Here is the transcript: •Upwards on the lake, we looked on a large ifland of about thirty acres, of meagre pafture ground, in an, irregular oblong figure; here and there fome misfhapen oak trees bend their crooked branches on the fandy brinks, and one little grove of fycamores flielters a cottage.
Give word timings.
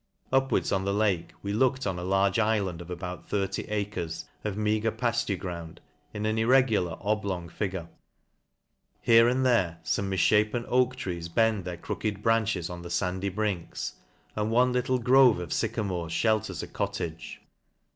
•Upwards 0.35 0.71
on 0.71 0.83
the 0.83 0.95
lake, 0.95 1.31
we 1.43 1.53
looked 1.53 1.85
on 1.85 1.99
a 1.99 2.03
large 2.03 2.37
ifland 2.37 2.81
of 2.81 2.89
about 2.89 3.29
thirty 3.29 3.65
acres, 3.67 4.25
of 4.43 4.57
meagre 4.57 4.91
pafture 4.91 5.37
ground, 5.37 5.79
in 6.11 6.25
an, 6.25 6.39
irregular 6.39 6.97
oblong 7.01 7.47
figure; 7.49 7.87
here 8.99 9.27
and 9.27 9.45
there 9.45 9.77
fome 9.83 10.09
misfhapen 10.09 10.65
oak 10.67 10.95
trees 10.95 11.29
bend 11.29 11.65
their 11.65 11.77
crooked 11.77 12.23
branches 12.23 12.67
on 12.67 12.81
the 12.81 12.89
fandy 12.89 13.29
brinks, 13.31 13.93
and 14.35 14.49
one 14.49 14.73
little 14.73 14.97
grove 14.97 15.37
of 15.37 15.51
fycamores 15.53 16.11
flielters 16.11 16.63
a 16.63 16.67
cottage. 16.67 17.39